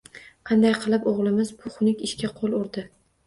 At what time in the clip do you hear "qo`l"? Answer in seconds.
2.41-2.57